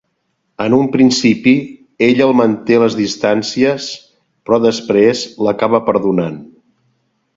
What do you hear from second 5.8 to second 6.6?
perdonant.